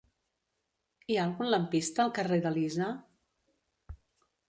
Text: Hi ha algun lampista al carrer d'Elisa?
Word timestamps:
Hi 1.09 1.17
ha 1.19 1.25
algun 1.27 1.53
lampista 1.55 2.05
al 2.07 2.11
carrer 2.19 2.43
d'Elisa? 2.47 2.91